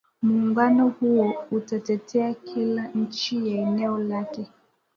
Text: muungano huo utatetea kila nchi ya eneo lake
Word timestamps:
muungano 0.21 0.87
huo 0.89 1.45
utatetea 1.51 2.33
kila 2.33 2.87
nchi 2.95 3.49
ya 3.51 3.61
eneo 3.67 3.97
lake 3.97 4.47